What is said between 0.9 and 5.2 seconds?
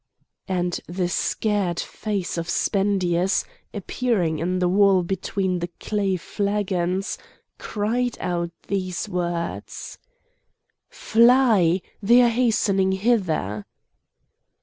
scared face of Spendius, appearing in the wall